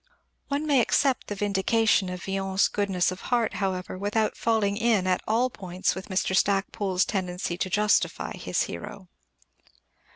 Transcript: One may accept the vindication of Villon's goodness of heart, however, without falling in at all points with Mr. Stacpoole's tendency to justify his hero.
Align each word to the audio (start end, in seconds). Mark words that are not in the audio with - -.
One 0.47 0.65
may 0.65 0.81
accept 0.81 1.27
the 1.27 1.35
vindication 1.35 2.09
of 2.09 2.23
Villon's 2.23 2.67
goodness 2.67 3.11
of 3.11 3.21
heart, 3.29 3.53
however, 3.61 3.99
without 3.99 4.35
falling 4.35 4.75
in 4.75 5.05
at 5.05 5.21
all 5.27 5.51
points 5.51 5.93
with 5.93 6.09
Mr. 6.09 6.35
Stacpoole's 6.35 7.05
tendency 7.05 7.55
to 7.59 7.69
justify 7.69 8.33
his 8.35 8.63
hero. 8.63 9.09